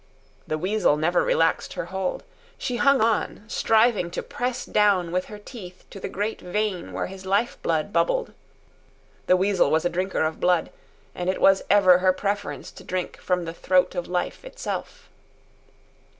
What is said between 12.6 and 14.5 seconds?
to drink from the throat of life